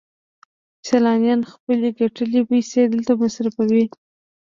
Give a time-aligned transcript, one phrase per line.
[0.87, 3.85] سیلانیان خپلې ګټلې پیسې دلته مصرفوي